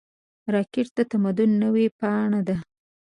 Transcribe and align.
راکټ 0.53 0.87
د 0.97 0.99
تمدن 1.11 1.49
نوې 1.63 1.87
پاڼه 1.99 2.41
ده 2.47 2.57